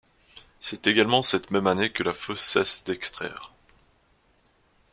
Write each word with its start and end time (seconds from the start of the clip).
C'est 0.59 0.87
également 0.87 1.21
cette 1.21 1.51
même 1.51 1.67
année 1.67 1.91
que 1.91 2.01
la 2.01 2.15
fosse 2.15 2.41
cesse 2.41 2.83
d'extraire. 2.83 3.53